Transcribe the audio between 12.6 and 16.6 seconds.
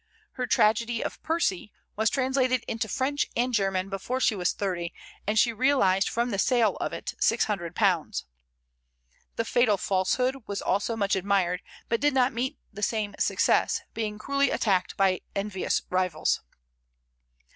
the same success, being cruelly attacked by envious rivals.